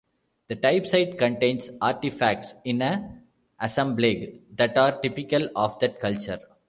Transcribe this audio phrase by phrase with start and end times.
[0.49, 3.21] A type site contains artifacts, in an
[3.59, 6.39] assemblage, that are typical of that culture.